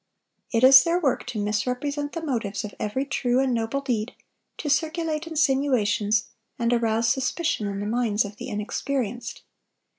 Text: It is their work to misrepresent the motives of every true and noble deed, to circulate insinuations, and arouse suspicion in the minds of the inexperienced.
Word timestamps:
It 0.51 0.63
is 0.63 0.83
their 0.83 0.99
work 0.99 1.27
to 1.27 1.37
misrepresent 1.39 2.13
the 2.13 2.23
motives 2.25 2.63
of 2.63 2.73
every 2.79 3.05
true 3.05 3.39
and 3.39 3.53
noble 3.53 3.81
deed, 3.81 4.15
to 4.57 4.67
circulate 4.67 5.27
insinuations, 5.27 6.29
and 6.57 6.73
arouse 6.73 7.09
suspicion 7.09 7.67
in 7.67 7.79
the 7.79 7.85
minds 7.85 8.25
of 8.25 8.37
the 8.37 8.47
inexperienced. 8.49 9.43